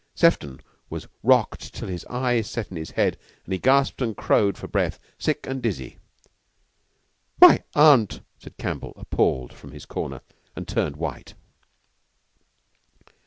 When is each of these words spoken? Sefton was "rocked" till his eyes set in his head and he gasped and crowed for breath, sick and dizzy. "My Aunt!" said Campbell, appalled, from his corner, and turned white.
Sefton 0.15 0.61
was 0.89 1.07
"rocked" 1.21 1.75
till 1.75 1.87
his 1.87 2.05
eyes 2.05 2.49
set 2.49 2.71
in 2.71 2.75
his 2.75 2.89
head 2.89 3.19
and 3.45 3.53
he 3.53 3.59
gasped 3.59 4.01
and 4.01 4.17
crowed 4.17 4.57
for 4.57 4.67
breath, 4.67 4.97
sick 5.19 5.45
and 5.45 5.61
dizzy. 5.61 5.99
"My 7.39 7.61
Aunt!" 7.75 8.21
said 8.39 8.57
Campbell, 8.57 8.93
appalled, 8.95 9.53
from 9.53 9.73
his 9.73 9.85
corner, 9.85 10.21
and 10.55 10.67
turned 10.67 10.95
white. 10.95 11.35